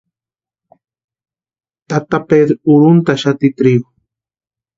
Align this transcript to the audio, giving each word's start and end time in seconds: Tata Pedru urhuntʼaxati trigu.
Tata 1.89 2.17
Pedru 2.29 2.57
urhuntʼaxati 2.73 3.47
trigu. 3.57 3.87